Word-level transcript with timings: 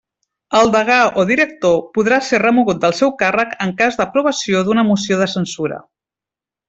El 0.59 0.69
degà 0.75 0.95
o 1.23 1.25
director 1.31 1.75
podrà 1.97 2.19
ser 2.29 2.39
remogut 2.43 2.79
del 2.85 2.95
seu 3.01 3.11
càrrec 3.19 3.53
en 3.67 3.75
cas 3.83 4.01
d'aprovació 4.01 4.65
d'una 4.71 4.87
moció 4.93 5.21
de 5.21 5.29
censura. 5.35 5.79